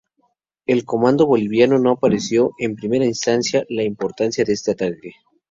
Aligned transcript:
El 0.65 0.83
comando 0.83 1.27
boliviano 1.27 1.77
no 1.77 1.91
apreció 1.91 2.53
en 2.57 2.75
primera 2.75 3.05
instancia 3.05 3.65
la 3.69 3.83
importancia 3.83 4.43
de 4.43 4.53
este 4.53 4.71
ataque. 4.71 5.11